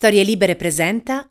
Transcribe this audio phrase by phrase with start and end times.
[0.00, 1.28] Storie Libere presenta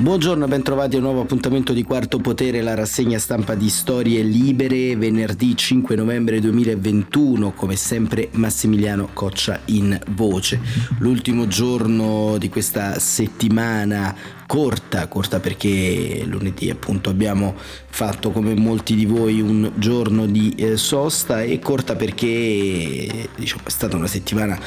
[0.00, 4.96] Buongiorno, bentrovati a un nuovo appuntamento di Quarto Potere, la rassegna stampa di Storie Libere,
[4.96, 10.58] venerdì 5 novembre 2021, come sempre Massimiliano Coccia in voce.
[10.98, 14.16] L'ultimo giorno di questa settimana
[14.50, 20.76] corta, corta perché lunedì appunto abbiamo fatto come molti di voi un giorno di eh,
[20.76, 24.58] sosta e corta perché diciamo, è stata una settimana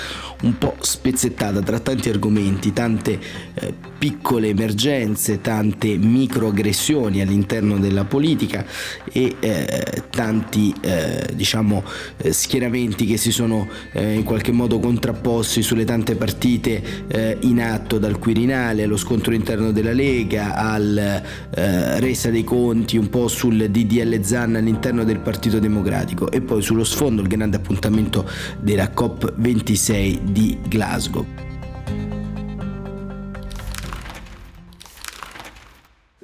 [0.43, 3.19] un po' spezzettata tra tanti argomenti, tante
[3.55, 8.65] eh, piccole emergenze, tante microaggressioni all'interno della politica
[9.11, 11.83] e eh, tanti eh, diciamo
[12.17, 17.01] eh, schieramenti che si sono eh, in qualche modo contrapposti sulle tante partite
[17.41, 23.09] in atto dal Quirinale allo scontro interno della Lega al eh, resa dei conti un
[23.09, 28.29] po' sul DDL Zan all'interno del Partito Democratico e poi sullo sfondo il grande appuntamento
[28.61, 31.25] della COP26 di Glasgow.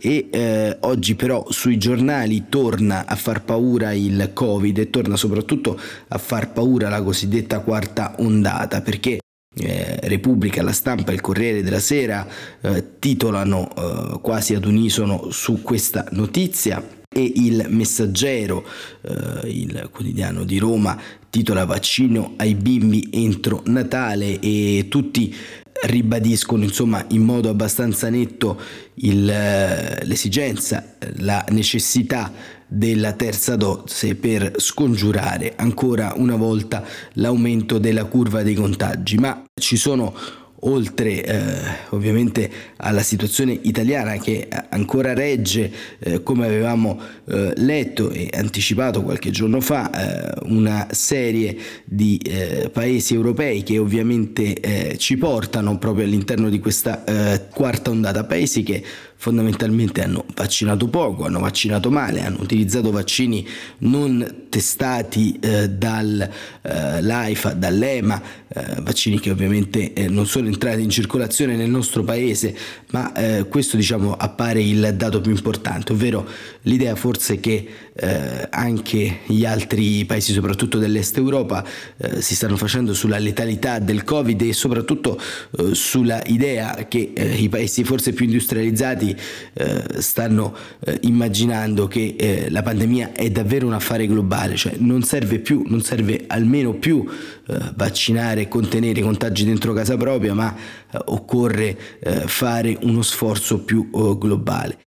[0.02, 5.77] e eh, oggi però sui giornali torna a far paura il Covid e torna soprattutto
[6.07, 9.20] a far paura la cosiddetta quarta ondata perché
[9.55, 12.27] eh, Repubblica, La Stampa e il Corriere della Sera
[12.61, 18.63] eh, titolano eh, quasi ad unisono su questa notizia e il Messaggero,
[19.01, 25.35] eh, il quotidiano di Roma, titola Vaccino ai bimbi entro Natale e tutti
[25.81, 28.59] ribadiscono insomma in modo abbastanza netto
[28.95, 32.31] il, eh, l'esigenza, la necessità
[32.70, 39.76] della terza dose per scongiurare ancora una volta l'aumento della curva dei contagi, ma ci
[39.76, 40.13] sono
[40.61, 48.29] oltre eh, ovviamente alla situazione italiana che ancora regge, eh, come avevamo eh, letto e
[48.34, 55.17] anticipato qualche giorno fa, eh, una serie di eh, paesi europei che ovviamente eh, ci
[55.17, 57.04] portano proprio all'interno di questa
[57.51, 58.83] quarta ondata, paesi che
[59.21, 63.45] fondamentalmente hanno vaccinato poco, hanno vaccinato male, hanno utilizzato vaccini
[63.79, 70.89] non testati eh, dall'AIFA, eh, dall'EMA, eh, vaccini che ovviamente eh, non sono entrati in
[70.89, 72.55] circolazione nel nostro paese,
[72.91, 76.25] ma eh, questo diciamo appare il dato più importante, ovvero
[76.61, 77.67] l'idea forse che
[77.99, 81.65] eh, anche gli altri paesi, soprattutto dell'est Europa,
[82.19, 85.19] si stanno facendo sulla letalità del Covid e soprattutto
[85.71, 89.15] sulla idea che i paesi forse più industrializzati
[89.53, 90.55] eh, stanno
[90.85, 95.63] eh, immaginando che eh, la pandemia è davvero un affare globale, cioè non serve più,
[95.67, 97.05] non serve almeno più
[97.47, 103.01] eh, vaccinare e contenere i contagi dentro casa propria, ma eh, occorre eh, fare uno
[103.01, 104.88] sforzo più globale.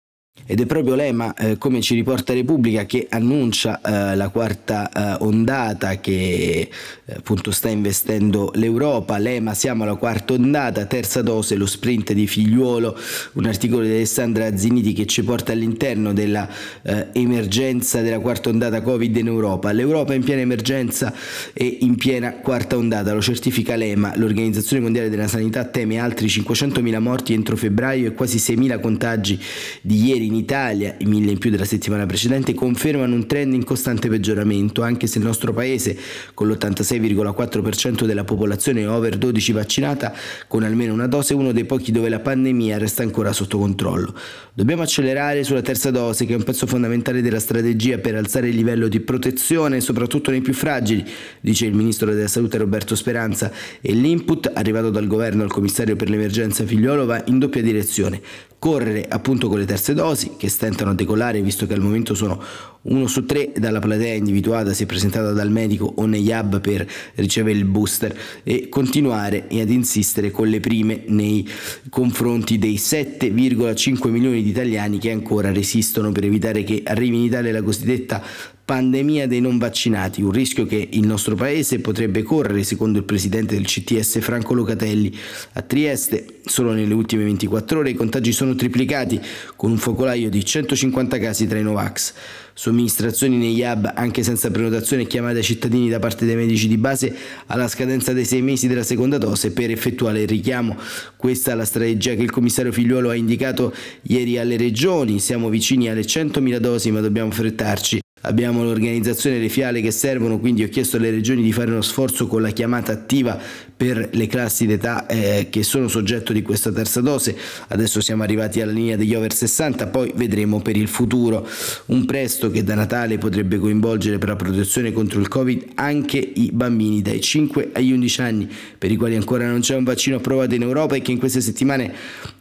[0.47, 5.23] Ed è proprio l'EMA, eh, come ci riporta Repubblica, che annuncia eh, la quarta eh,
[5.23, 6.69] ondata che
[7.03, 9.17] eh, appunto sta investendo l'Europa.
[9.17, 12.95] L'EMA siamo alla quarta ondata, terza dose, lo sprint di figliuolo,
[13.33, 16.47] un articolo di Alessandra Ziniti che ci porta all'interno della
[16.83, 19.71] eh, della quarta ondata Covid in Europa.
[19.71, 21.11] L'Europa è in piena emergenza
[21.53, 24.13] e in piena quarta ondata, lo certifica l'EMA.
[24.15, 29.39] L'Organizzazione Mondiale della Sanità teme altri 500.000 morti entro febbraio e quasi 6.000 contagi
[29.81, 34.09] di ieri Italia, i mille in più della settimana precedente, confermano un trend in costante
[34.09, 35.97] peggioramento, anche se il nostro paese,
[36.33, 40.13] con l'86,4% della popolazione over 12 vaccinata,
[40.47, 44.13] con almeno una dose, è uno dei pochi dove la pandemia resta ancora sotto controllo.
[44.53, 48.55] Dobbiamo accelerare sulla terza dose, che è un pezzo fondamentale della strategia per alzare il
[48.55, 51.05] livello di protezione, soprattutto nei più fragili,
[51.41, 53.51] dice il ministro della Salute Roberto Speranza,
[53.81, 58.21] e l'input arrivato dal governo al commissario per l'emergenza Figliolo va in doppia direzione
[58.65, 62.41] correre appunto con le terze dosi che stentano a decolare visto che al momento sono
[62.81, 67.59] uno su tre dalla platea individuata è presentata dal medico o negli hub per ricevere
[67.59, 71.47] il booster e continuare ad insistere con le prime nei
[71.89, 77.51] confronti dei 7,5 milioni di italiani che ancora resistono per evitare che arrivi in Italia
[77.51, 78.23] la cosiddetta
[78.65, 83.53] pandemia dei non vaccinati, un rischio che il nostro paese potrebbe correre secondo il presidente
[83.53, 85.15] del CTS Franco Locatelli.
[85.53, 89.21] A Trieste solo nelle ultime 24 ore i contagi sono triplicati
[89.55, 92.13] con un focolaio di 150 casi tra i Novax.
[92.53, 96.77] Somministrazioni negli hub anche senza prenotazione e chiamate ai cittadini da parte dei medici di
[96.77, 97.15] base
[97.47, 100.75] alla scadenza dei sei mesi della seconda dose per effettuare il richiamo.
[101.15, 103.71] Questa è la strategia che il commissario Figliuolo ha indicato
[104.03, 105.19] ieri alle regioni.
[105.19, 110.39] Siamo vicini alle 100.000 dosi ma dobbiamo frettarci abbiamo l'organizzazione e le fiale che servono,
[110.39, 113.39] quindi ho chiesto alle regioni di fare uno sforzo con la chiamata attiva
[113.77, 117.35] per le classi d'età eh, che sono soggetto di questa terza dose.
[117.67, 121.47] Adesso siamo arrivati alla linea degli over 60, poi vedremo per il futuro
[121.87, 126.51] un presto che da Natale potrebbe coinvolgere per la protezione contro il Covid anche i
[126.53, 130.55] bambini dai 5 agli 11 anni, per i quali ancora non c'è un vaccino approvato
[130.55, 131.93] in Europa e che in queste settimane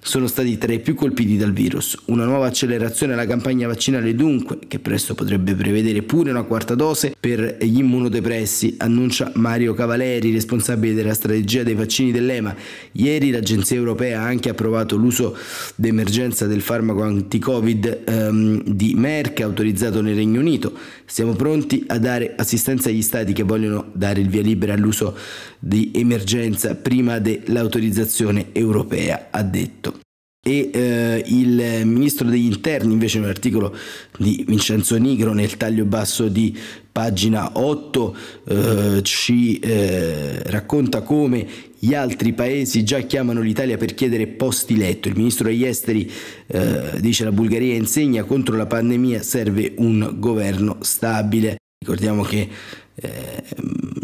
[0.06, 1.97] sono stati tra i più colpiti dal virus.
[2.06, 7.17] Una nuova accelerazione alla campagna vaccinale dunque, che presto potrebbe prevedere pure una quarta dose
[7.19, 12.55] per gli immunodepressi, annuncia Mario Cavaleri, responsabile della strategia dei vaccini dell'EMA.
[12.93, 15.35] Ieri l'Agenzia Europea ha anche approvato l'uso
[15.75, 20.73] d'emergenza del farmaco anti-Covid ehm, di Merck, autorizzato nel Regno Unito.
[21.06, 25.17] Siamo pronti a dare assistenza agli stati che vogliono dare il via libera all'uso
[25.59, 30.01] di emergenza prima dell'autorizzazione europea, ha detto.
[30.47, 33.75] E eh, il ministro degli interni invece in un articolo
[34.19, 36.55] di Vincenzo Nigro nel taglio basso di
[36.93, 41.47] pagina 8 eh, ci eh, racconta come
[41.85, 45.09] gli altri paesi già chiamano l'Italia per chiedere posti letto.
[45.09, 46.11] Il ministro degli esteri
[46.47, 51.57] eh, dice la Bulgaria insegna contro la pandemia serve un governo stabile.
[51.79, 52.49] Ricordiamo che
[52.95, 53.43] eh,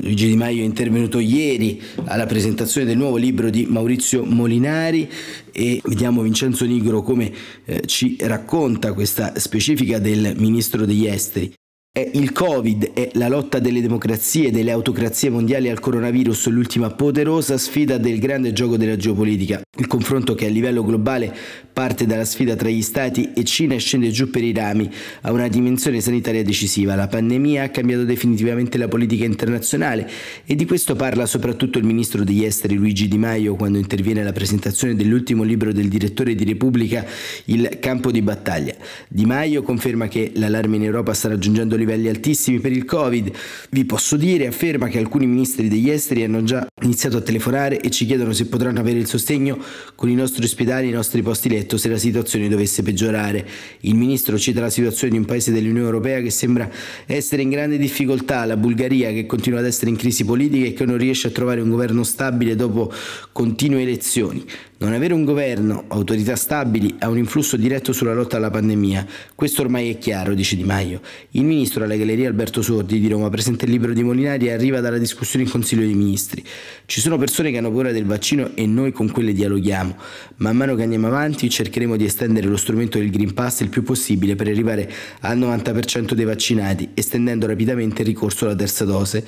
[0.03, 5.09] Luigi Di Maio è intervenuto ieri alla presentazione del nuovo libro di Maurizio Molinari
[5.51, 7.33] e vediamo Vincenzo Nigro come
[7.65, 11.55] eh, ci racconta questa specifica del ministro degli esteri.
[11.93, 16.91] È il Covid e la lotta delle democrazie e delle autocrazie mondiali al coronavirus l'ultima
[16.91, 19.61] poderosa sfida del grande gioco della geopolitica.
[19.77, 21.35] Il confronto che a livello globale
[21.73, 24.89] parte dalla sfida tra gli Stati e Cina e scende giù per i rami
[25.23, 26.95] ha una dimensione sanitaria decisiva.
[26.95, 30.09] La pandemia ha cambiato definitivamente la politica internazionale
[30.45, 34.33] e di questo parla soprattutto il ministro degli esteri Luigi Di Maio quando interviene alla
[34.33, 37.05] presentazione dell'ultimo libro del direttore di Repubblica
[37.47, 38.77] Il campo di battaglia.
[39.09, 43.33] Di Maio conferma che l'allarme in Europa sta raggiungendo livelli altissimi per il Covid.
[43.71, 47.91] Vi posso dire, afferma che alcuni ministri degli esteri hanno già iniziato a telefonare e
[47.91, 49.59] ci chiedono se potranno avere il sostegno
[49.95, 53.47] con i nostri ospedali e i nostri posti letto se la situazione dovesse peggiorare.
[53.81, 56.71] Il ministro cita la situazione di un paese dell'Unione Europea che sembra
[57.07, 60.85] essere in grande difficoltà, la Bulgaria che continua ad essere in crisi politica e che
[60.85, 62.93] non riesce a trovare un governo stabile dopo
[63.33, 64.45] continue elezioni.
[64.81, 69.07] Non avere un governo, autorità stabili, ha un influsso diretto sulla lotta alla pandemia.
[69.35, 71.03] Questo ormai è chiaro, dice Di Maio.
[71.33, 74.81] Il ministro alla Galleria Alberto Sordi di Roma presenta il libro di Molinari e arriva
[74.81, 76.43] dalla discussione in Consiglio dei Ministri.
[76.87, 79.97] Ci sono persone che hanno paura del vaccino e noi con quelle dialoghiamo.
[80.37, 83.83] Man mano che andiamo avanti cercheremo di estendere lo strumento del Green Pass il più
[83.83, 84.91] possibile per arrivare
[85.21, 89.27] al 90% dei vaccinati, estendendo rapidamente il ricorso alla terza dose.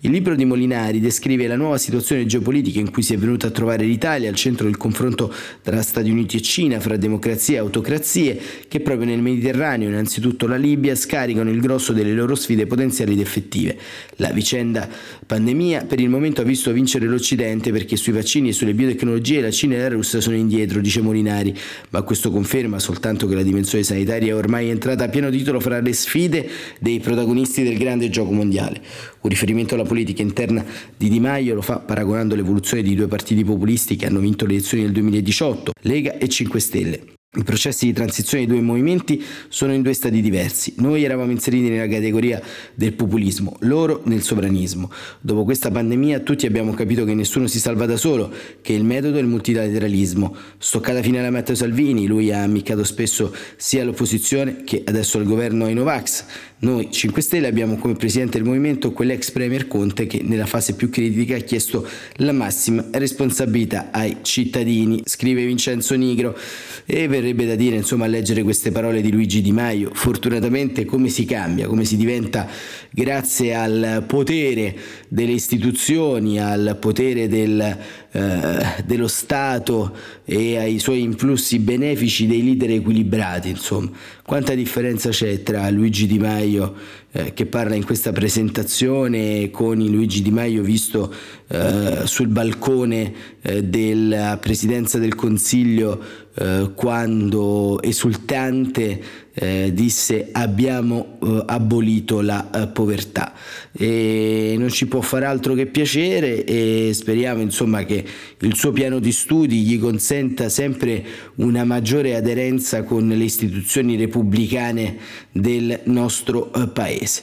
[0.00, 3.50] Il libro di Molinari descrive la nuova situazione geopolitica in cui si è venuta a
[3.50, 8.40] trovare l'Italia al centro del confronto tra Stati Uniti e Cina, fra democrazie e autocrazie,
[8.68, 13.18] che proprio nel Mediterraneo, innanzitutto la Libia, scaricano il grosso delle loro sfide potenziali ed
[13.18, 13.76] effettive.
[14.18, 14.88] La vicenda
[15.26, 19.50] pandemia per il momento ha visto vincere l'Occidente perché sui vaccini e sulle biotecnologie la
[19.50, 21.52] Cina e la Russia sono indietro, dice Molinari,
[21.90, 25.80] ma questo conferma soltanto che la dimensione sanitaria è ormai entrata a pieno titolo fra
[25.80, 26.48] le sfide
[26.78, 28.80] dei protagonisti del grande gioco mondiale.
[29.20, 30.64] Un riferimento alla politica interna
[30.96, 34.54] di Di Maio lo fa paragonando l'evoluzione di due partiti populisti che hanno vinto le
[34.54, 37.17] elezioni nel 2018, Lega e 5 Stelle.
[37.36, 40.72] I processi di transizione dei due movimenti sono in due stadi diversi.
[40.78, 42.40] Noi eravamo inseriti nella categoria
[42.72, 44.90] del populismo, loro nel sovranismo.
[45.20, 48.32] Dopo questa pandemia tutti abbiamo capito che nessuno si salva da solo,
[48.62, 50.34] che il metodo è il multilateralismo.
[50.56, 55.66] Stoccata fine alla Matteo Salvini, lui ha ammiccato spesso sia all'opposizione che adesso al governo
[55.66, 56.24] ai Novax.
[56.60, 60.88] Noi 5 Stelle abbiamo come presidente del movimento quell'ex premier Conte che nella fase più
[60.88, 61.86] critica ha chiesto
[62.16, 66.36] la massima responsabilità ai cittadini, scrive Vincenzo Nigro.
[66.84, 71.08] E verrebbe da dire, insomma, a leggere queste parole di Luigi Di Maio, fortunatamente come
[71.08, 72.48] si cambia, come si diventa
[72.90, 74.74] grazie al potere
[75.08, 77.76] delle istituzioni, al potere del,
[78.12, 79.94] eh, dello Stato
[80.24, 83.90] e ai suoi influssi benefici dei leader equilibrati, insomma.
[84.24, 86.74] Quanta differenza c'è tra Luigi Di Maio
[87.10, 91.12] eh, che parla in questa presentazione con il Luigi Di Maio visto
[91.48, 101.42] eh, sul balcone eh, della Presidenza del Consiglio eh, quando esultante eh, disse abbiamo eh,
[101.46, 103.32] abolito la eh, povertà
[103.72, 108.04] e non ci può fare altro che piacere e speriamo insomma che
[108.38, 111.04] il suo piano di studi gli consenta sempre
[111.36, 114.96] una maggiore aderenza con le istituzioni repubblicane
[115.32, 117.22] del nostro eh, paese.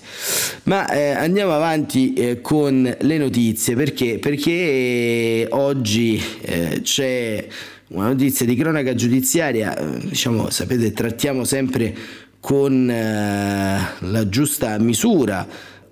[0.64, 3.76] Ma andiamo avanti con le notizie.
[3.76, 4.20] Perché?
[4.20, 6.22] Perché oggi
[6.82, 7.48] c'è
[7.89, 11.96] una notizia di cronaca giudiziaria, eh, diciamo, sapete, trattiamo sempre
[12.39, 15.48] con eh, la giusta misura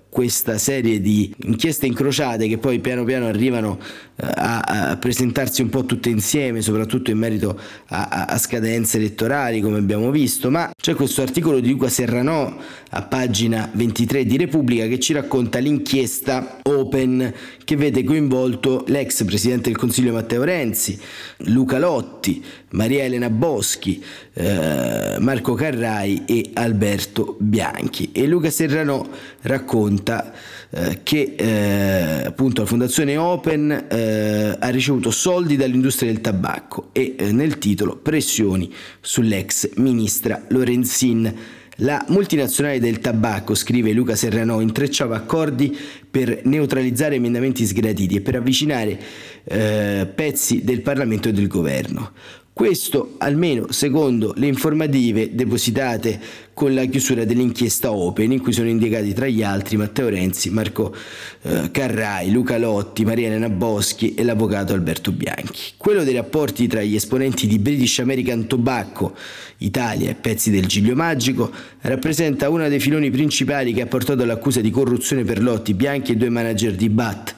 [0.08, 3.80] questa serie di inchieste incrociate che poi piano piano arrivano
[4.16, 9.78] a, a presentarsi un po' tutte insieme, soprattutto in merito a, a, scadenze elettorali, come
[9.78, 10.50] abbiamo visto.
[10.50, 12.56] Ma c'è questo articolo di Luca Serranò
[12.90, 17.32] a pagina 23 di Repubblica che ci racconta l'inchiesta Open
[17.64, 20.98] che vede coinvolto l'ex presidente del Consiglio Matteo Renzi,
[21.38, 24.02] Luca Lotti, Maria Elena Boschi,
[24.34, 28.10] eh, Marco Carrai e Alberto Bianchi.
[28.12, 29.04] E Luca Serranò
[29.42, 30.32] racconta
[30.76, 37.14] eh, che eh, appunto la Fondazione Open eh, ha ricevuto soldi dall'industria del tabacco e
[37.16, 41.32] eh, nel titolo pressioni sull'ex ministra Lorenzin.
[41.78, 45.76] La multinazionale del tabacco, scrive Luca Serrano, intrecciava accordi
[46.08, 48.98] per neutralizzare emendamenti sgraditi e per avvicinare
[49.44, 52.12] eh, pezzi del Parlamento e del governo.
[52.54, 56.20] Questo almeno secondo le informative depositate
[56.54, 60.94] con la chiusura dell'inchiesta Open in cui sono indicati tra gli altri Matteo Renzi, Marco
[61.42, 65.72] eh, Carrai, Luca Lotti, Maria Elena Boschi e l'avvocato Alberto Bianchi.
[65.76, 69.16] Quello dei rapporti tra gli esponenti di British American Tobacco,
[69.58, 74.60] Italia e pezzi del Giglio Magico rappresenta uno dei filoni principali che ha portato all'accusa
[74.60, 77.34] di corruzione per Lotti, Bianchi e due manager di BAT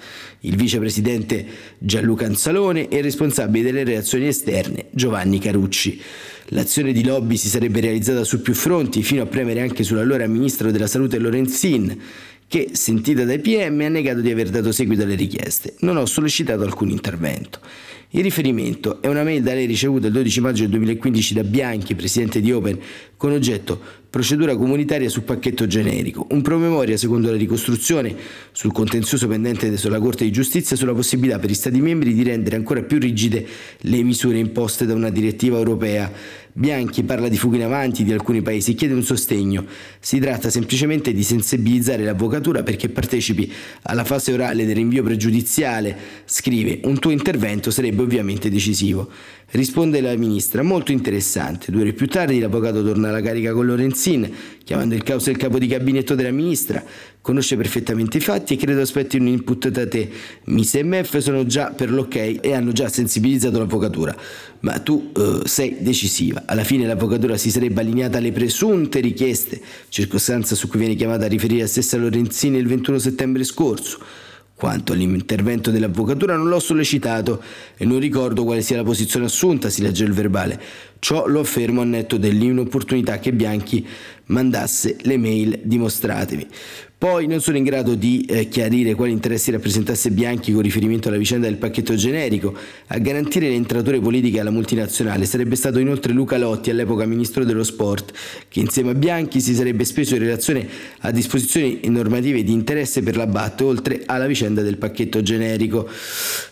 [0.46, 1.44] il vicepresidente
[1.78, 6.00] Gianluca Anzalone e il responsabile delle relazioni esterne Giovanni Carucci.
[6.50, 10.70] L'azione di lobby si sarebbe realizzata su più fronti, fino a premere anche sull'allora ministro
[10.70, 12.00] della Salute Lorenzin,
[12.48, 15.74] che, sentita dai PM, ha negato di aver dato seguito alle richieste.
[15.80, 17.60] Non ho sollecitato alcun intervento.
[18.10, 22.40] Il riferimento è una mail da lei ricevuta il 12 maggio 2015 da Bianchi, presidente
[22.40, 22.78] di Open,
[23.16, 28.16] con oggetto procedura comunitaria sul pacchetto generico, un promemoria secondo la ricostruzione
[28.52, 32.56] sul contenzioso pendente sulla Corte di Giustizia sulla possibilità per gli Stati membri di rendere
[32.56, 33.44] ancora più rigide
[33.78, 36.10] le misure imposte da una direttiva europea
[36.58, 39.66] Bianchi parla di fughe in avanti di alcuni paesi chiede un sostegno.
[40.00, 45.94] Si tratta semplicemente di sensibilizzare l'avvocatura perché partecipi alla fase orale del rinvio pregiudiziale.
[46.24, 49.10] Scrive, un tuo intervento sarebbe ovviamente decisivo.
[49.48, 51.70] Risponde la ministra, molto interessante.
[51.70, 54.28] Due ore più tardi l'avvocato torna alla carica con Lorenzin,
[54.64, 56.82] chiamando il caos del capo di gabinetto della ministra.
[57.20, 60.10] Conosce perfettamente i fatti e credo aspetti un input da te.
[60.46, 64.16] MIS e MEF sono già per l'ok e hanno già sensibilizzato l'avvocatura.
[64.60, 66.42] Ma tu uh, sei decisiva.
[66.44, 71.28] Alla fine l'avvocatura si sarebbe allineata alle presunte richieste, circostanza su cui viene chiamata a
[71.28, 74.24] riferire la stessa Lorenzini il 21 settembre scorso.
[74.56, 77.42] Quanto all'intervento dell'avvocatura non l'ho sollecitato
[77.76, 80.58] e non ricordo quale sia la posizione assunta, si legge il verbale.
[80.98, 83.86] Ciò lo affermo a netto dell'inopportunità che Bianchi
[84.26, 86.46] mandasse le mail dimostratevi.
[86.98, 91.18] Poi non sono in grado di eh, chiarire quali interessi rappresentasse Bianchi con riferimento alla
[91.18, 92.56] vicenda del pacchetto generico.
[92.86, 97.64] A garantire le entrature politiche alla multinazionale sarebbe stato inoltre Luca Lotti, all'epoca ministro dello
[97.64, 98.14] sport,
[98.48, 100.66] che insieme a Bianchi si sarebbe speso in relazione
[101.00, 105.86] a disposizioni normative di interesse per la BAT, oltre alla vicenda del pacchetto generico.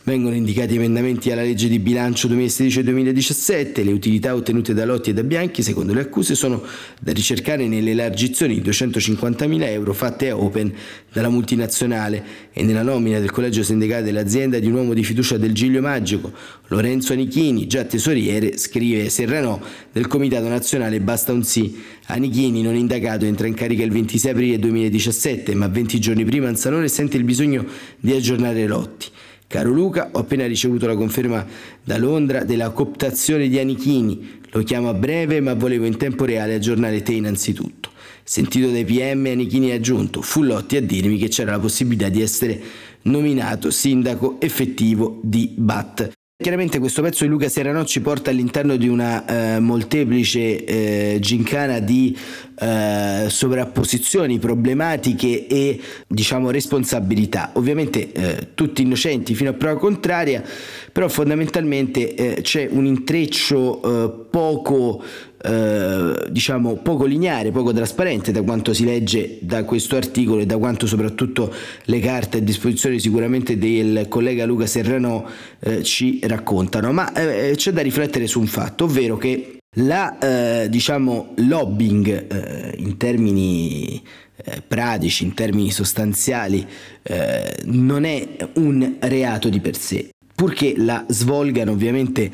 [0.02, 5.22] Vengono indicati emendamenti alla legge di bilancio 2016-2017, le utilità ottenute da Lotti e da
[5.22, 6.62] Bianchi, secondo le accuse, sono
[7.00, 10.72] da ricercare nell'elargizione di 250.000 euro fatte a Open
[11.12, 15.52] dalla multinazionale e nella nomina del collegio sindacale dell'azienda di un uomo di fiducia del
[15.52, 16.32] Giglio Magico,
[16.68, 19.60] Lorenzo Anichini, già tesoriere, scrive Serranò
[19.92, 21.82] del Comitato Nazionale Basta un sì.
[22.06, 26.88] Anichini, non indagato, entra in carica il 26 aprile 2017, ma 20 giorni prima Anzalone
[26.88, 27.64] sente il bisogno
[27.98, 29.08] di aggiornare Lotti.
[29.54, 31.46] Caro Luca, ho appena ricevuto la conferma
[31.84, 34.40] da Londra della cooptazione di Anichini.
[34.50, 37.90] Lo chiamo a breve, ma volevo in tempo reale aggiornare te innanzitutto.
[38.24, 42.20] Sentito dai PM, Anichini ha aggiunto, fu Lotti a dirmi che c'era la possibilità di
[42.20, 42.60] essere
[43.02, 46.10] nominato sindaco effettivo di BAT.
[46.36, 49.24] Chiaramente questo pezzo di Luca Serrano ci porta all'interno di una
[49.54, 52.18] eh, molteplice eh, gincana di
[52.58, 57.52] eh, sovrapposizioni, problematiche e diciamo responsabilità.
[57.54, 60.42] Ovviamente eh, tutti innocenti fino a prova contraria,
[60.90, 65.04] però fondamentalmente eh, c'è un intreccio eh, poco
[65.44, 70.56] eh, diciamo poco lineare, poco trasparente da quanto si legge da questo articolo e da
[70.56, 71.52] quanto soprattutto
[71.84, 75.28] le carte a disposizione sicuramente del collega Luca Serrano
[75.60, 76.92] eh, ci raccontano.
[76.92, 82.74] Ma eh, c'è da riflettere su un fatto, ovvero che la eh, diciamo lobbying eh,
[82.78, 84.02] in termini
[84.36, 86.66] eh, pratici, in termini sostanziali,
[87.02, 92.30] eh, non è un reato di per sé purché la svolgano ovviamente eh,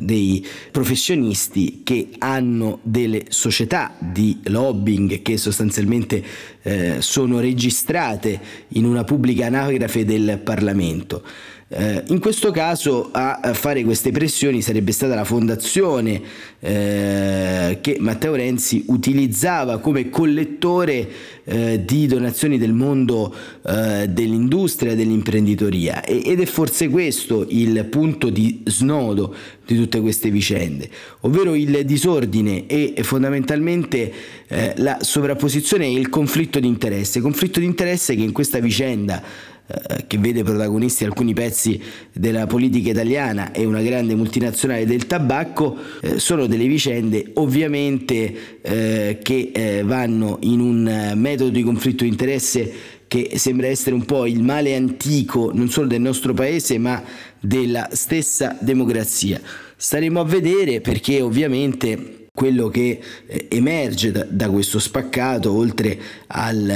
[0.00, 6.22] dei professionisti che hanno delle società di lobbying che sostanzialmente
[6.62, 11.22] eh, sono registrate in una pubblica anagrafe del Parlamento.
[11.72, 16.20] Eh, in questo caso a fare queste pressioni sarebbe stata la fondazione
[16.58, 21.08] eh, che Matteo Renzi utilizzava come collettore
[21.44, 26.02] eh, di donazioni del mondo eh, dell'industria dell'imprenditoria.
[26.02, 29.32] E, ed è forse questo il punto di snodo
[29.64, 34.12] di tutte queste vicende, ovvero il disordine e fondamentalmente
[34.48, 39.22] eh, la sovrapposizione e il conflitto di interesse, conflitto di interesse che in questa vicenda
[39.70, 41.80] eh, che vede protagonisti alcuni pezzi
[42.12, 49.18] della politica italiana e una grande multinazionale del tabacco, eh, sono delle vicende ovviamente eh,
[49.22, 52.72] che eh, vanno in un metodo di conflitto di interesse
[53.06, 57.02] che sembra essere un po' il male antico non solo del nostro paese ma
[57.40, 59.40] della stessa democrazia.
[59.76, 66.72] Staremo a vedere perché ovviamente quello che eh, emerge da, da, questo spaccato, oltre al,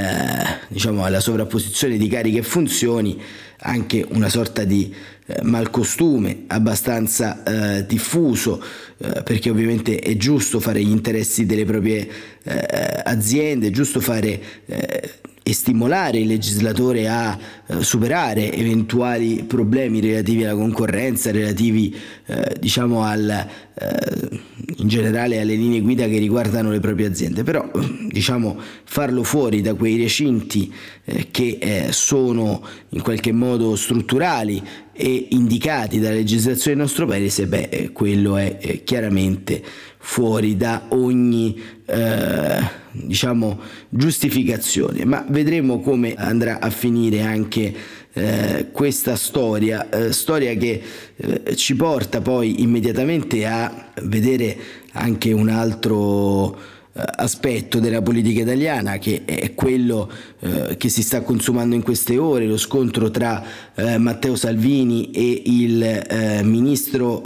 [0.67, 3.19] diciamo, alla sovrapposizione di cariche e funzioni,
[3.59, 4.93] anche una sorta di
[5.27, 8.63] eh, malcostume abbastanza eh, diffuso,
[8.97, 12.07] eh, perché ovviamente è giusto fare gli interessi delle proprie
[12.43, 15.11] eh, aziende, è giusto fare eh,
[15.47, 17.37] e stimolare il legislatore a
[17.67, 24.39] eh, superare eventuali problemi relativi alla concorrenza, relativi eh, diciamo al, eh,
[24.77, 27.69] in generale alle linee guida che riguardano le proprie aziende, però
[28.09, 30.73] diciamo farlo fuori da quei recinti
[31.03, 34.59] eh, che eh, sono in qualche modo strutturali
[34.93, 39.61] e indicati dalla legislazione del nostro paese, beh, eh, quello è chiaramente
[40.07, 43.59] fuori da ogni eh, diciamo
[43.89, 45.03] giustificazione.
[45.03, 47.73] Ma vedremo come andrà a finire anche
[48.13, 50.81] eh, questa storia eh, storia che
[51.15, 54.55] eh, ci porta poi immediatamente a vedere
[54.91, 56.55] anche un altro
[56.97, 60.09] aspetto della politica italiana che è quello
[60.39, 63.43] eh, che si sta consumando in queste ore, lo scontro tra
[63.75, 67.23] eh, Matteo Salvini e il eh, ministro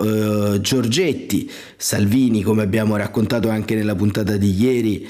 [0.53, 1.49] eh, Giorgetti.
[1.77, 5.07] Salvini, come abbiamo raccontato anche nella puntata di ieri, eh,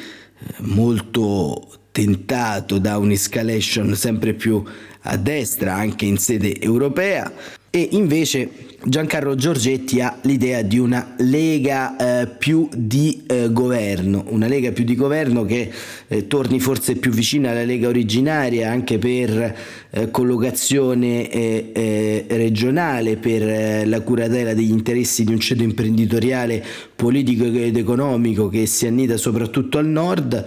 [0.59, 4.61] molto tentato da un'escalation sempre più
[5.03, 7.31] a destra anche in sede europea
[7.71, 14.47] e invece Giancarlo Giorgetti ha l'idea di una lega eh, più di eh, governo, una
[14.47, 15.69] lega più di governo che
[16.07, 19.57] eh, torni forse più vicina alla lega originaria anche per
[19.91, 26.63] eh, collocazione eh, eh, regionale, per la curatela degli interessi di un ceto imprenditoriale,
[26.95, 30.45] politico ed economico che si annida soprattutto al nord,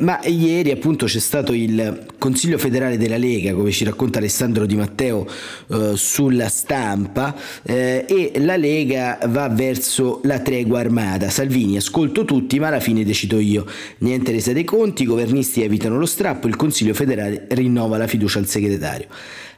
[0.00, 4.76] ma ieri appunto c'è stato il Consiglio federale della Lega, come ci racconta Alessandro Di
[4.76, 5.26] Matteo
[5.94, 11.30] sulla stampa, eh, e la Lega va verso la tregua armata.
[11.30, 13.64] Salvini, ascolto tutti, ma alla fine decido io.
[13.98, 18.38] Niente resa dei conti, i governisti evitano lo strappo, il Consiglio federale rinnova la fiducia
[18.38, 19.06] al segretario.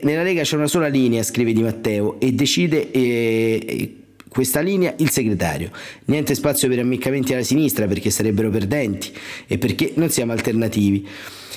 [0.02, 2.90] Nella Lega c'è una sola linea, scrive Di Matteo, e decide...
[2.92, 3.96] Eh,
[4.32, 5.70] questa linea il segretario.
[6.06, 9.12] Niente spazio per ammiccamenti alla sinistra perché sarebbero perdenti
[9.46, 11.06] e perché non siamo alternativi.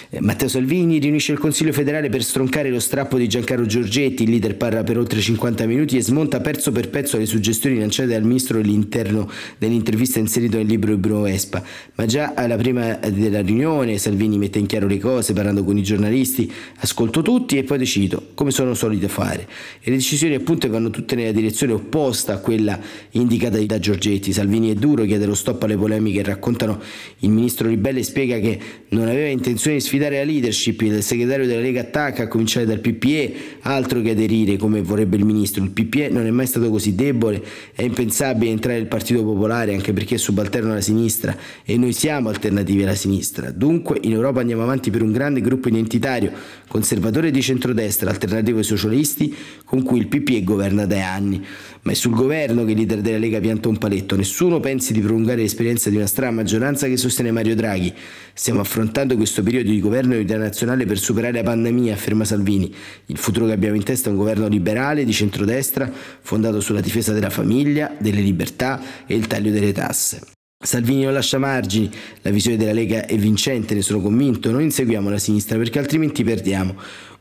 [0.10, 4.30] Eh, Matteo Salvini riunisce il Consiglio federale per stroncare lo strappo di Giancarlo Giorgetti, il
[4.30, 8.24] leader parla per oltre 50 minuti e smonta pezzo per pezzo le suggestioni lanciate dal
[8.24, 11.64] ministro dell'interno nell'intervista inserita nel libro Bruno Vespa.
[11.96, 15.84] Ma già alla prima della riunione Salvini mette in chiaro le cose parlando con i
[15.84, 19.48] giornalisti, ascolto tutti e poi decido, come sono solito fare.
[19.82, 22.65] E le decisioni appunto vanno tutte nella direzione opposta a quella
[23.12, 24.34] indicata da Giorgetti.
[24.34, 26.80] Salvini è duro, chiede lo stop alle polemiche e raccontano
[27.20, 31.62] il ministro Ribelle spiega che non aveva intenzione di sfidare la leadership, il segretario della
[31.62, 35.64] Lega attacca a cominciare dal PPE, altro che aderire come vorrebbe il ministro.
[35.64, 39.94] Il PPE non è mai stato così debole, è impensabile entrare nel Partito Popolare anche
[39.94, 43.52] perché è subalterno alla sinistra e noi siamo alternativi alla sinistra.
[43.52, 46.32] Dunque in Europa andiamo avanti per un grande gruppo identitario,
[46.68, 51.44] conservatore di centrodestra, alternativo ai socialisti, con cui il PPE governa da anni
[51.86, 54.16] ma è sul governo che il leader della Lega pianta un paletto.
[54.16, 57.94] Nessuno pensi di prolungare l'esperienza di una strana maggioranza che sostiene Mario Draghi.
[58.34, 62.74] Stiamo affrontando questo periodo di governo di unità nazionale per superare la pandemia, afferma Salvini.
[63.06, 67.14] Il futuro che abbiamo in testa è un governo liberale, di centrodestra, fondato sulla difesa
[67.14, 70.22] della famiglia, delle libertà e il taglio delle tasse.
[70.58, 75.12] Salvini non lascia margini, la visione della Lega è vincente, ne sono convinto, non inseguiamo
[75.12, 76.76] la sinistra perché altrimenti perdiamo.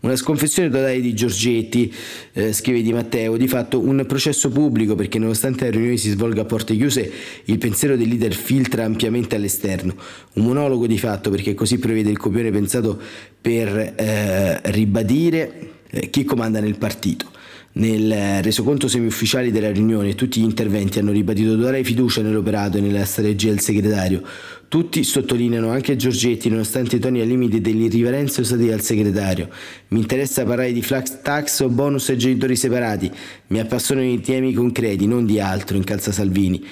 [0.04, 1.90] Una sconfessione totale di Giorgetti,
[2.34, 6.42] eh, scrive Di Matteo, di fatto un processo pubblico perché nonostante la riunione si svolga
[6.42, 7.10] a porte chiuse,
[7.44, 9.94] il pensiero del leader filtra ampiamente all'esterno.
[10.34, 13.00] Un monologo di fatto perché così prevede il copione pensato
[13.40, 17.32] per eh, ribadire eh, chi comanda nel partito.
[17.76, 23.04] Nel resoconto semiufficiale della riunione tutti gli interventi hanno ribadito dare fiducia nell'operato e nella
[23.04, 24.22] strategia del segretario.
[24.68, 29.48] Tutti sottolineano anche Giorgetti, nonostante i toni al limite dell'irriverenza usati dal segretario.
[29.88, 33.10] Mi interessa parlare di flax tax o bonus ai genitori separati.
[33.48, 36.64] Mi appassionano i temi concreti, non di altro, incalza Salvini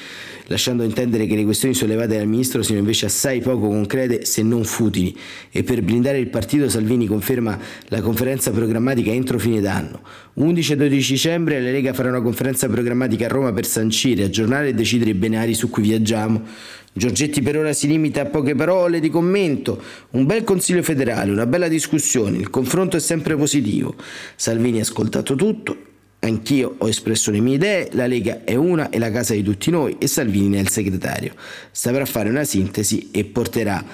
[0.47, 4.65] lasciando intendere che le questioni sollevate dal ministro siano invece assai poco concrete se non
[4.65, 5.17] futili
[5.51, 10.01] e per blindare il partito Salvini conferma la conferenza programmatica entro fine d'anno.
[10.35, 14.69] 11 e 12 dicembre la Lega farà una conferenza programmatica a Roma per sancire, aggiornare
[14.69, 16.43] e decidere i binari su cui viaggiamo.
[16.95, 21.47] Giorgetti per ora si limita a poche parole di commento, un bel consiglio federale, una
[21.47, 23.95] bella discussione, il confronto è sempre positivo.
[24.37, 25.92] Salvini ha ascoltato tutto,
[26.25, 29.71] Anch'io ho espresso le mie idee, la Lega è una e la casa di tutti
[29.71, 31.35] noi e Salvini è il segretario.
[31.73, 33.85] Saprà fare una sintesi e porterà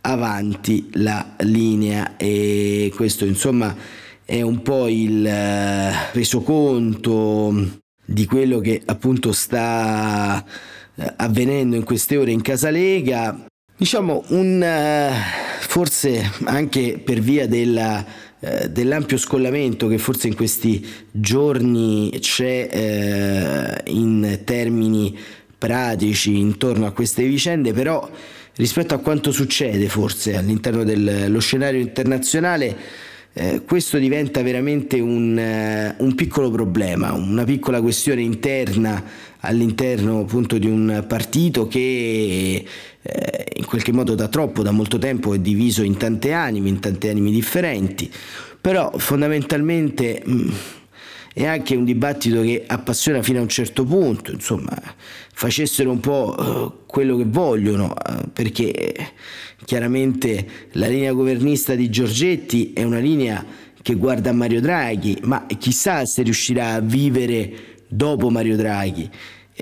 [0.00, 3.74] avanti la linea e questo insomma
[4.24, 7.54] è un po' il eh, resoconto
[8.04, 10.44] di quello che appunto sta
[10.96, 13.46] eh, avvenendo in queste ore in Casa Lega.
[13.76, 15.12] Diciamo un eh,
[15.60, 18.04] forse anche per via della
[18.40, 25.16] eh, dell'ampio scollamento che forse in questi giorni c'è eh, in termini
[25.56, 28.08] pratici intorno a queste vicende, però
[28.56, 32.76] rispetto a quanto succede forse all'interno dello scenario internazionale,
[33.38, 39.04] eh, questo diventa veramente un, eh, un, piccolo problema, una piccola questione interna
[39.40, 42.64] all'interno appunto di un partito che
[43.06, 46.80] eh, in qualche modo da troppo, da molto tempo è diviso in tante anime, in
[46.80, 48.10] tante anime differenti,
[48.60, 50.48] però fondamentalmente mh, mm,
[51.32, 54.72] è anche un dibattito che appassiona fino a un certo punto, insomma,
[55.32, 58.94] facessero un po' uh, quello che vogliono, uh, perché
[59.64, 63.44] chiaramente la linea governista di Giorgetti è una linea
[63.82, 69.08] che guarda Mario Draghi, ma chissà se riuscirà a vivere dopo Mario Draghi.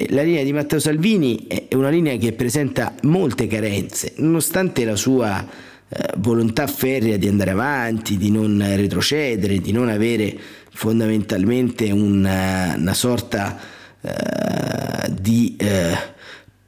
[0.08, 5.46] La linea di Matteo Salvini è una linea che presenta molte carenze, nonostante la sua
[5.88, 10.36] eh, volontà ferrea di andare avanti, di non retrocedere, di non avere
[10.72, 13.56] fondamentalmente una, una sorta
[14.00, 15.96] eh, di eh,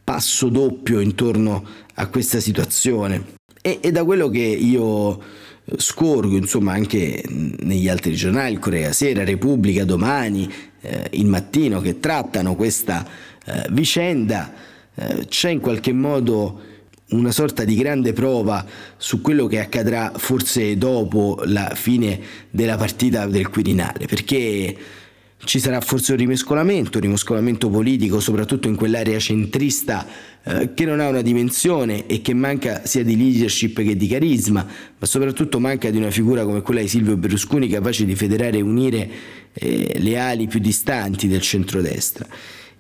[0.05, 3.35] passo doppio intorno a questa situazione.
[3.61, 5.21] E, e da quello che io
[5.77, 10.49] scorgo, insomma, anche negli altri giornali, Corriere Sera, Repubblica, Domani,
[10.87, 13.07] eh, il Mattino, che trattano questa
[13.45, 14.53] eh, vicenda,
[14.95, 16.61] eh, c'è in qualche modo
[17.09, 18.65] una sorta di grande prova
[18.97, 22.21] su quello che accadrà forse dopo la fine
[22.51, 24.77] della partita del Quirinale, perché
[25.45, 30.07] ci sarà forse un rimescolamento, un rimescolamento politico, soprattutto in quell'area centrista
[30.43, 34.67] eh, che non ha una dimensione e che manca sia di leadership che di carisma,
[34.99, 38.63] ma soprattutto manca di una figura come quella di Silvio Berlusconi capace di federare e
[38.63, 39.11] unire
[39.53, 42.27] eh, le ali più distanti del centrodestra.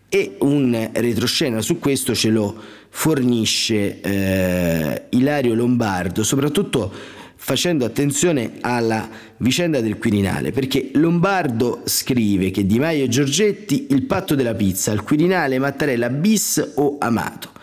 [0.09, 2.55] E un retroscena su questo ce lo
[2.88, 6.90] fornisce eh, Ilario Lombardo, soprattutto
[7.37, 14.03] facendo attenzione alla vicenda del Quirinale, perché Lombardo scrive che Di Maio e Giorgetti il
[14.03, 17.55] patto della pizza, al Quirinale Mattarella bis o Amato.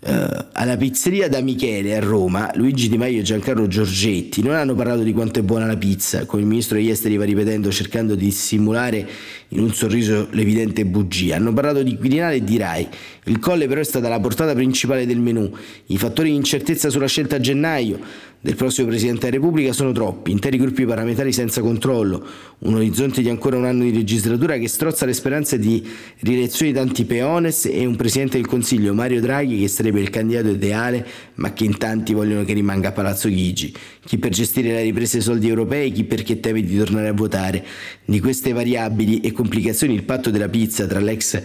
[0.00, 4.76] Uh, alla pizzeria da Michele a Roma, Luigi Di Maio e Giancarlo Giorgetti non hanno
[4.76, 8.14] parlato di quanto è buona la pizza, come il ministro degli esteri va ripetendo cercando
[8.14, 9.04] di simulare
[9.48, 11.34] in un sorriso l'evidente bugia.
[11.34, 12.86] Hanno parlato di Quirinale e di Rai.
[13.28, 15.50] Il colle però è stata la portata principale del menù.
[15.86, 18.00] I fattori di incertezza sulla scelta a gennaio
[18.40, 22.24] del prossimo Presidente della Repubblica sono troppi, interi gruppi parlamentari senza controllo,
[22.60, 25.86] un orizzonte di ancora un anno di legislatura che strozza le speranze di
[26.20, 30.48] rielezione di tanti peones e un Presidente del Consiglio, Mario Draghi, che sarebbe il candidato
[30.48, 33.74] ideale, ma che in tanti vogliono che rimanga a Palazzo Chigi.
[34.06, 37.62] Chi per gestire la ripresa dei soldi europei, chi perché teme di tornare a votare.
[38.06, 41.42] Di queste variabili e complicazioni il patto della pizza tra l'ex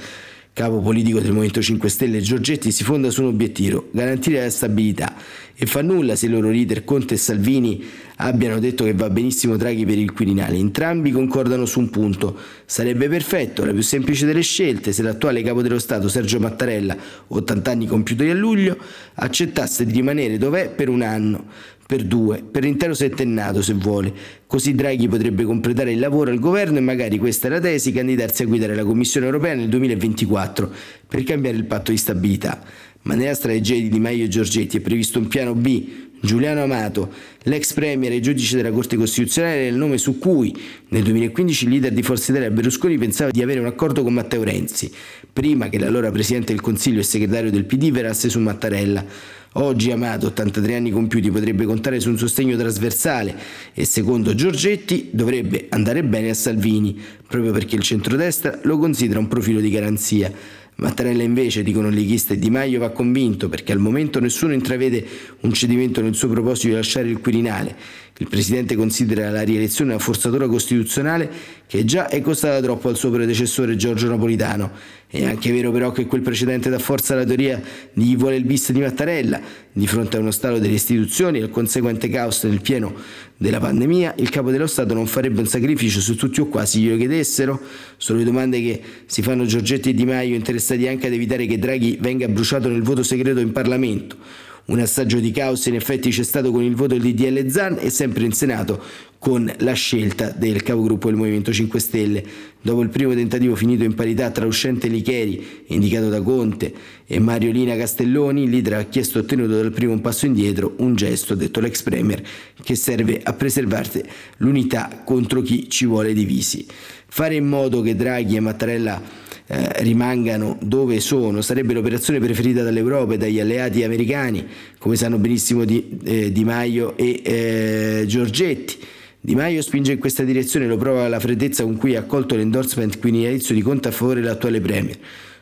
[0.54, 5.16] capo politico del Movimento 5 Stelle Giorgetti si fonda su un obiettivo, garantire la stabilità
[5.56, 7.84] e fa nulla se i loro leader Conte e Salvini
[8.18, 10.56] abbiano detto che va benissimo Draghi per il Quirinale.
[10.56, 12.38] Entrambi concordano su un punto.
[12.66, 16.96] Sarebbe perfetto, la più semplice delle scelte, se l'attuale capo dello Stato Sergio Mattarella,
[17.28, 18.78] 80 anni compiuti a luglio,
[19.16, 21.46] accettasse di rimanere dov'è per un anno
[21.86, 24.14] per due, per l'intero settennato se vuole.
[24.48, 28.44] Così Draghi potrebbe completare il lavoro al governo e magari questa è la tesi, candidarsi
[28.44, 30.72] a guidare la Commissione europea nel 2024
[31.08, 32.62] per cambiare il patto di stabilità.
[33.04, 36.12] Ma nella strategia di Di Maio e Giorgetti è previsto un piano B.
[36.22, 37.12] Giuliano Amato,
[37.44, 40.56] l'ex premier e giudice della Corte Costituzionale, è il nome su cui
[40.88, 44.42] nel 2015 il leader di Forza Italia Berlusconi pensava di avere un accordo con Matteo
[44.42, 44.90] Renzi,
[45.34, 49.06] prima che l'allora Presidente del Consiglio e segretario del PD verasse su Mattarella.
[49.56, 53.38] Oggi Amato, 83 anni compiuti, potrebbe contare su un sostegno trasversale
[53.74, 59.28] e secondo Giorgetti dovrebbe andare bene a Salvini, proprio perché il centrodestra lo considera un
[59.28, 60.32] profilo di garanzia.
[60.76, 65.06] Mattarella invece, dicono leghisti, Di Maio va convinto perché al momento nessuno intravede
[65.42, 67.76] un cedimento nel suo proposito di lasciare il Quirinale.
[68.18, 71.30] Il Presidente considera la rielezione una forzatura costituzionale
[71.68, 74.72] che già è costata troppo al suo predecessore Giorgio Napolitano.
[75.14, 77.62] È anche vero però che quel precedente dà forza alla teoria
[77.94, 79.40] di chi vuole il bis di Mattarella.
[79.72, 82.96] Di fronte a uno stallo delle istituzioni e al conseguente caos nel pieno
[83.38, 86.98] della pandemia, il capo dello Stato non farebbe un sacrificio se tutti o quasi glielo
[86.98, 87.62] chiedessero?
[87.98, 91.60] Sono le domande che si fanno Giorgetti e Di Maio interessati anche ad evitare che
[91.60, 94.18] Draghi venga bruciato nel voto segreto in Parlamento.
[94.66, 97.90] Un assaggio di caos in effetti c'è stato con il voto di DL Zan e
[97.90, 98.82] sempre in Senato
[99.20, 102.24] con la scelta del capogruppo del Movimento 5 Stelle.
[102.62, 106.74] Dopo il primo tentativo finito in parità tra uscente Licheri, indicato da Conte,
[107.06, 111.60] e Mariolina Castelloni, leader ha chiesto ottenuto dal primo un passo indietro, un gesto, detto
[111.60, 112.24] l'ex premier,
[112.64, 114.06] che serve a preservare
[114.38, 116.66] l'unità contro chi ci vuole divisi.
[117.08, 119.02] Fare in modo che Draghi e Mattarella
[119.48, 124.46] eh, rimangano dove sono sarebbe l'operazione preferita dall'Europa e dagli alleati americani,
[124.78, 128.78] come sanno benissimo Di, eh, Di Maio e eh, Giorgetti.
[129.20, 133.00] Di Maio spinge in questa direzione, lo prova la freddezza con cui ha accolto l'endorsement
[133.00, 134.98] quirinalizio di Conte a favore dell'attuale Premier.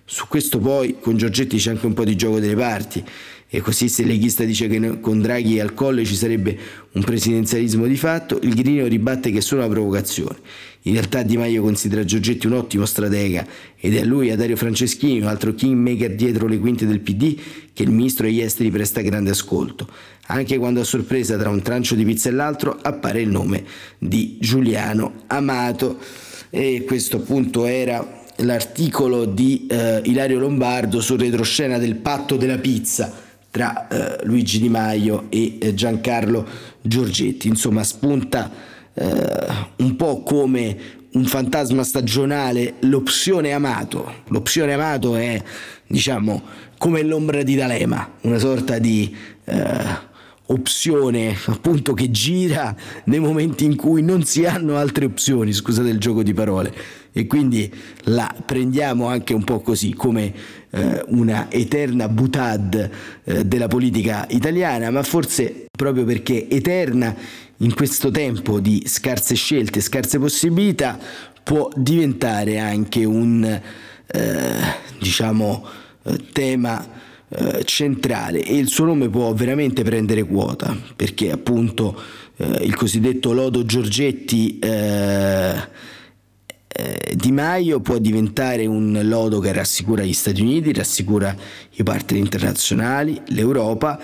[0.06, 3.04] Su questo poi con Giorgetti c'è anche un po' di gioco delle parti
[3.54, 6.58] e così se il leghista dice che con Draghi al colle ci sarebbe
[6.94, 10.38] un presidenzialismo di fatto, il Grino ribatte che è solo una provocazione.
[10.84, 13.46] In realtà Di Maio considera Giorgetti un ottimo stratega
[13.78, 17.38] ed è a lui, a Dario Franceschini, un altro kingmaker dietro le quinte del PD,
[17.74, 19.86] che il ministro degli esteri presta grande ascolto,
[20.28, 23.66] anche quando a sorpresa tra un trancio di pizza e l'altro appare il nome
[23.98, 26.00] di Giuliano Amato.
[26.50, 33.28] E questo appunto era l'articolo di eh, Ilario Lombardo sul retroscena del patto della pizza
[33.52, 36.48] tra eh, Luigi Di Maio e eh, Giancarlo
[36.82, 37.48] Giorgetti.
[37.48, 38.50] Insomma, spunta
[38.94, 40.78] eh, un po' come
[41.12, 44.24] un fantasma stagionale l'opzione amato.
[44.28, 45.42] L'opzione amato è,
[45.86, 46.42] diciamo,
[46.78, 50.10] come l'ombra di D'Alema, una sorta di eh,
[50.52, 56.00] opzione appunto che gira nei momenti in cui non si hanno altre opzioni, scusate il
[56.00, 56.74] gioco di parole,
[57.12, 57.72] e quindi
[58.04, 60.34] la prendiamo anche un po' così come
[60.70, 62.90] eh, una eterna butad
[63.24, 67.16] eh, della politica italiana, ma forse proprio perché eterna
[67.58, 70.98] in questo tempo di scarse scelte, scarse possibilità,
[71.44, 74.60] può diventare anche un eh,
[75.00, 75.66] diciamo
[76.04, 81.98] eh, tema eh, centrale e il suo nome può veramente prendere quota perché appunto
[82.36, 85.56] eh, il cosiddetto lodo Giorgetti eh,
[86.68, 91.36] eh, Di Maio può diventare un lodo che rassicura gli Stati Uniti, rassicura
[91.72, 94.00] i partner internazionali, l'Europa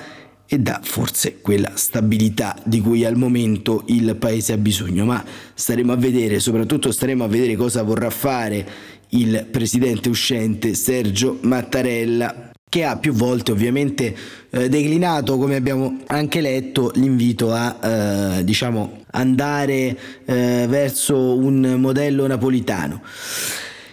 [0.45, 5.91] e dà forse quella stabilità di cui al momento il paese ha bisogno, ma staremo
[5.91, 12.83] a vedere, soprattutto staremo a vedere cosa vorrà fare il presidente uscente Sergio Mattarella che
[12.83, 14.15] ha più volte ovviamente
[14.49, 22.27] eh, declinato, come abbiamo anche letto, l'invito a eh, diciamo andare eh, verso un modello
[22.27, 23.01] napolitano.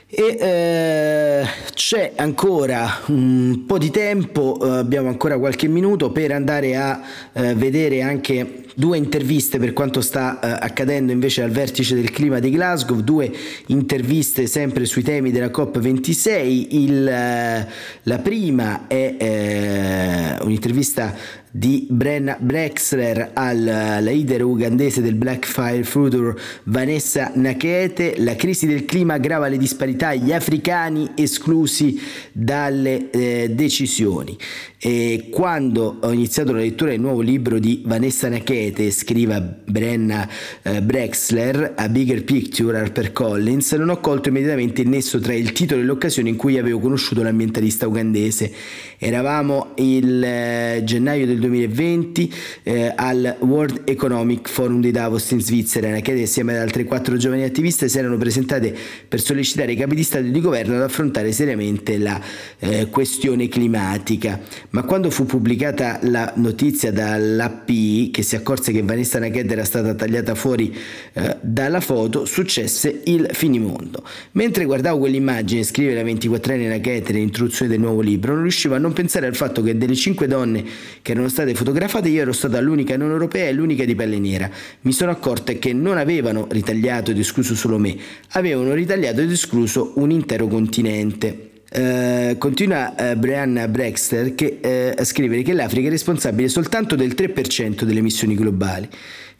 [0.08, 1.46] E eh,
[1.94, 7.00] c'è ancora un po' di tempo, eh, abbiamo ancora qualche minuto per andare a
[7.32, 12.40] eh, vedere anche due interviste per quanto sta eh, accadendo invece al vertice del clima
[12.40, 13.32] di Glasgow, due
[13.66, 16.66] interviste sempre sui temi della COP26.
[16.70, 21.14] Il, la prima è un'intervista
[21.56, 23.62] di Brenna Brexler al
[24.00, 30.14] leader ugandese del Black Fire Future Vanessa Nakete, la crisi del clima aggrava le disparità,
[30.14, 32.00] gli africani esclusi
[32.32, 34.36] dalle eh, decisioni.
[34.80, 40.28] E quando ho iniziato la lettura del nuovo libro di Vanessa Nakete, scriva Brenna
[40.60, 45.80] eh, Brexler, A Bigger Picture HarperCollins, non ho colto immediatamente il nesso tra il titolo
[45.80, 48.52] e l'occasione in cui avevo conosciuto l'ambientalista ugandese.
[48.98, 55.90] Eravamo il eh, gennaio del 2020 eh, al World Economic Forum di Davos in Svizzera.
[55.90, 58.74] Nakete insieme ad altre quattro giovani attiviste si erano presentate
[59.06, 62.20] per sollecitare i capi di Stato e di governo ad affrontare seriamente la
[62.58, 64.40] eh, questione climatica.
[64.70, 69.94] Ma quando fu pubblicata la notizia dall'API che si accorse che Vanessa Naked era stata
[69.94, 70.74] tagliata fuori
[71.12, 74.02] eh, dalla foto, successe il finimondo.
[74.32, 78.92] Mentre guardavo quell'immagine, scrive la 24enne Naked nell'introduzione del nuovo libro, non riuscivo a non
[78.92, 80.64] pensare al fatto che delle cinque donne
[81.02, 84.48] che erano state fotografate io ero stata l'unica non europea e l'unica di pelle nera.
[84.82, 87.96] Mi sono accorta che non avevano ritagliato ed escluso solo me,
[88.30, 95.02] avevano ritagliato ed escluso un intero continente Eh, continua eh, Brianna Brexter che, eh, a
[95.02, 98.88] scrivere che l'Africa è responsabile soltanto del 3% delle emissioni globali.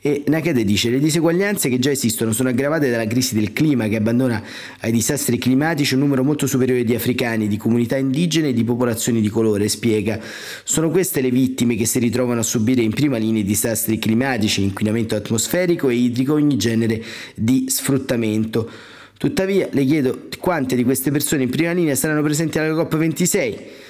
[0.07, 3.97] E Nakade dice le diseguaglianze che già esistono sono aggravate dalla crisi del clima che
[3.97, 4.45] abbandona
[4.81, 9.23] ai disastri climatici un numero molto superiore di africani, di comunità indigene e di popolazioni
[9.23, 9.67] di colore.
[9.67, 10.21] Spiega,
[10.63, 14.63] sono queste le vittime che si ritrovano a subire in prima linea i disastri climatici,
[14.63, 17.03] inquinamento atmosferico e idrico, ogni genere
[17.35, 18.71] di sfruttamento.
[19.17, 23.84] Tuttavia le chiedo quante di queste persone in prima linea saranno presenti alla COP26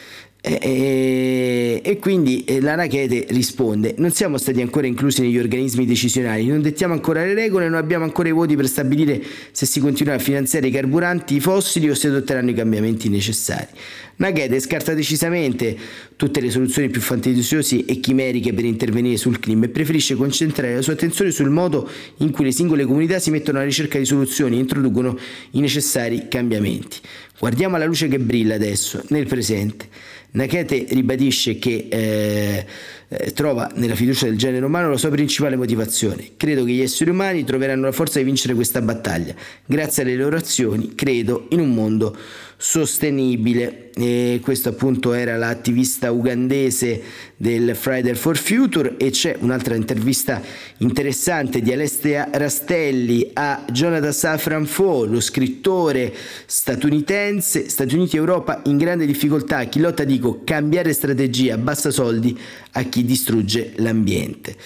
[0.47, 6.45] e, e, quindi eh, la Rachete risponde: Non siamo stati ancora inclusi negli organismi decisionali,
[6.45, 10.19] non dettiamo ancora le regole, non abbiamo ancora i voti per stabilire se si continuerà
[10.19, 13.69] a finanziare i carburanti fossili o se adotteranno i cambiamenti necessari.
[14.17, 15.77] Naghete scarta decisamente
[16.17, 20.83] tutte le soluzioni più fantasiose e chimeriche per intervenire sul clima e preferisce concentrare la
[20.83, 24.57] sua attenzione sul modo in cui le singole comunità si mettono alla ricerca di soluzioni
[24.57, 25.19] e introducono
[25.53, 26.99] i necessari cambiamenti.
[27.39, 29.89] Guardiamo alla luce che brilla adesso, nel presente.
[30.33, 32.67] Nakete ribadisce che eh,
[33.09, 36.31] eh, trova nella fiducia del genere umano la sua principale motivazione.
[36.37, 39.35] Credo che gli esseri umani troveranno la forza di vincere questa battaglia.
[39.65, 42.17] Grazie alle loro azioni, credo in un mondo
[42.65, 43.91] sostenibile.
[43.95, 47.01] E questo appunto era l'attivista ugandese
[47.37, 50.41] del Friday for Future e c'è un'altra intervista
[50.79, 56.13] interessante di Alessia Rastelli a Jonathan Safran Foer, lo scrittore
[56.47, 62.37] statunitense, Stati Uniti e Europa in grande difficoltà, chi lotta dico cambiare strategia, basta soldi
[62.73, 64.57] a chi distrugge l'ambiente.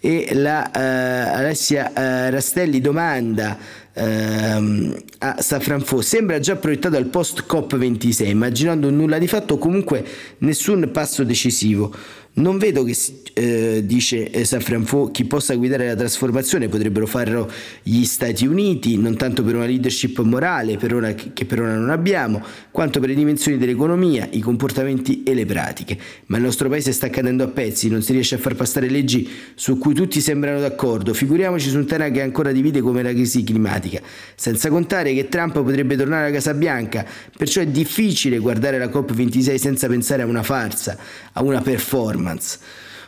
[0.00, 3.56] E la uh, Alessia uh, Rastelli domanda
[3.94, 10.04] ehm, a Safranfo sembra già proiettato al post COP26, immaginando un nulla di fatto comunque
[10.38, 11.94] nessun passo decisivo.
[12.34, 12.96] Non vedo che,
[13.34, 17.50] eh, dice eh, Safranfo, chi possa guidare la trasformazione potrebbero farlo
[17.82, 21.90] gli Stati Uniti, non tanto per una leadership morale per ora, che per ora non
[21.90, 25.98] abbiamo, quanto per le dimensioni dell'economia, i comportamenti e le pratiche.
[26.26, 29.28] Ma il nostro paese sta cadendo a pezzi, non si riesce a far passare leggi
[29.54, 33.44] su cui tutti sembrano d'accordo, figuriamoci su un tema che ancora divide come la crisi
[33.44, 34.00] climatica.
[34.36, 37.04] Senza contare che Trump potrebbe tornare alla Casa Bianca,
[37.36, 40.96] perciò è difficile guardare la COP26 senza pensare a una farsa,
[41.34, 42.58] a una performance performance.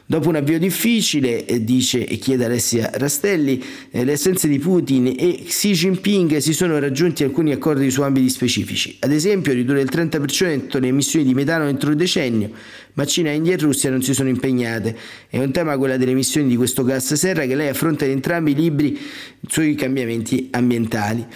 [0.06, 5.06] Dopo un avvio difficile, eh, dice e chiede Alessia Rastelli, eh, le assenze di Putin
[5.06, 9.88] e Xi Jinping si sono raggiunti alcuni accordi su ambiti specifici, ad esempio ridurre il
[9.90, 12.50] 30% le emissioni di metano entro il decennio,
[12.92, 14.94] ma Cina, India e Russia non si sono impegnate.
[15.26, 18.50] È un tema quella delle emissioni di questo gas serra che lei affronta in entrambi
[18.50, 19.00] i libri
[19.48, 21.26] sui cambiamenti ambientali.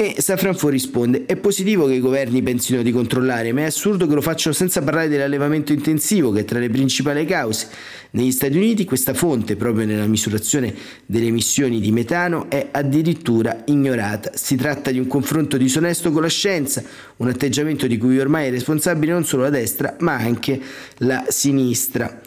[0.00, 4.14] E Safranfo risponde: È positivo che i governi pensino di controllare, ma è assurdo che
[4.14, 7.68] lo facciano senza parlare dell'allevamento intensivo, che è tra le principali cause.
[8.12, 14.30] Negli Stati Uniti questa fonte, proprio nella misurazione delle emissioni di metano, è addirittura ignorata.
[14.32, 16.82] Si tratta di un confronto disonesto con la scienza,
[17.16, 20.58] un atteggiamento di cui ormai è responsabile non solo la destra, ma anche
[21.00, 22.22] la sinistra.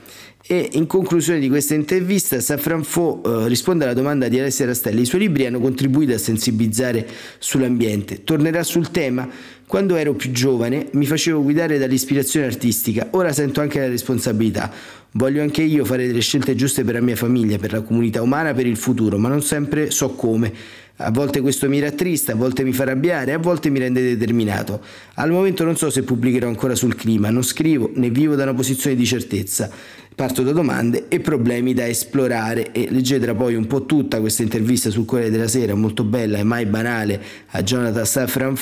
[0.45, 4.99] E in conclusione di questa intervista, Safran Fo eh, risponde alla domanda di Alessia Rastelli.
[4.99, 7.08] I suoi libri hanno contribuito a sensibilizzare
[7.39, 8.25] sull'ambiente.
[8.25, 9.25] Tornerà sul tema?
[9.65, 14.69] Quando ero più giovane mi facevo guidare dall'ispirazione artistica, ora sento anche la responsabilità.
[15.12, 18.53] Voglio anche io fare delle scelte giuste per la mia famiglia, per la comunità umana,
[18.53, 20.51] per il futuro, ma non sempre so come.
[20.97, 24.79] A volte questo mi rattrista, a volte mi fa arrabbiare, a volte mi rende determinato.
[25.15, 28.53] Al momento non so se pubblicherò ancora sul clima, non scrivo né vivo da una
[28.53, 29.71] posizione di certezza.
[30.15, 32.71] Parto da domande e problemi da esplorare.
[32.71, 36.43] E leggetela poi un po' tutta questa intervista sul Corriere della Sera, molto bella e
[36.43, 38.56] mai banale, a Jonathan Safran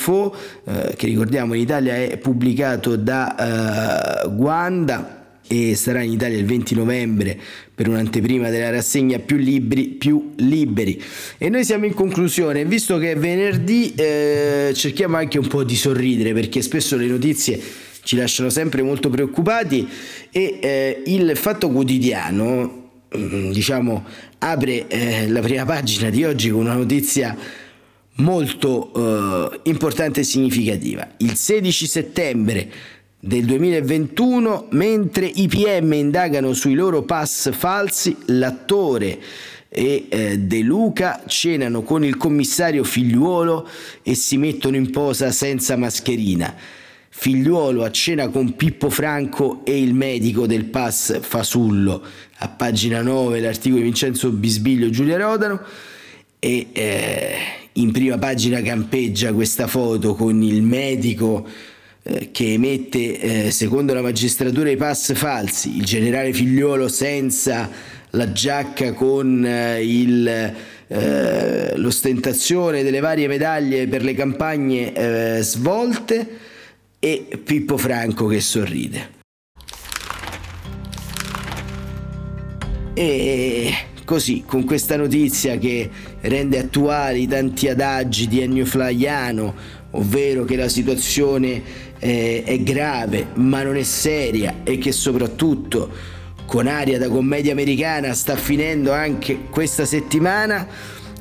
[0.64, 6.46] eh, che ricordiamo in Italia è pubblicato da eh, Guanda e sarà in Italia il
[6.46, 7.38] 20 novembre
[7.74, 11.00] per un'anteprima della rassegna più libri più liberi.
[11.36, 12.64] E noi siamo in conclusione.
[12.64, 17.60] Visto che è venerdì eh, cerchiamo anche un po' di sorridere perché spesso le notizie
[18.02, 19.88] ci lasciano sempre molto preoccupati
[20.30, 24.04] e eh, il Fatto Quotidiano mm, diciamo
[24.38, 27.36] apre eh, la prima pagina di oggi con una notizia
[28.16, 31.08] molto eh, importante e significativa.
[31.18, 32.70] Il 16 settembre
[33.18, 39.18] del 2021, mentre i PM indagano sui loro pass falsi, l'attore
[39.68, 43.66] e eh, De Luca cenano con il commissario figliuolo
[44.02, 46.54] e si mettono in posa senza mascherina.
[47.14, 52.02] Figliuolo a cena con Pippo Franco e il medico del pass Fasullo.
[52.38, 55.60] A pagina 9 l'articolo di Vincenzo Bisbiglio e Giulia Rodano.
[56.38, 57.34] E eh,
[57.74, 61.46] in prima pagina campeggia questa foto con il medico
[62.02, 67.70] eh, che emette, eh, secondo la magistratura, i pass falsi, il generale figliolo senza
[68.10, 70.54] la giacca con eh, il,
[70.88, 76.50] eh, l'ostentazione delle varie medaglie per le campagne eh, svolte,
[77.04, 79.10] e Pippo Franco che sorride.
[82.94, 89.52] E così, con questa notizia che rende attuali tanti adagi di Ennio Flaiano,
[89.90, 91.60] ovvero che la situazione
[91.98, 95.90] eh, è grave ma non è seria e che soprattutto
[96.46, 100.68] con aria da commedia americana sta finendo anche questa settimana,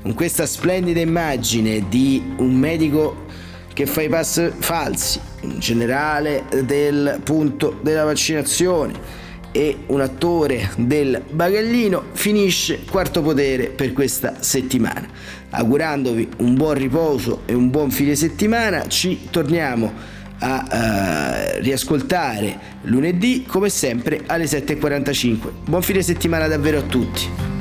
[0.04, 3.30] con questa splendida immagine di un medico
[3.74, 9.20] che fa i pass falsi, un generale del punto della vaccinazione
[9.52, 15.08] e un attore del bagaglino finisce quarto potere per questa settimana.
[15.50, 20.66] Augurandovi un buon riposo e un buon fine settimana, ci torniamo a
[21.58, 25.50] uh, riascoltare lunedì come sempre alle 7.45.
[25.66, 27.61] Buon fine settimana davvero a tutti.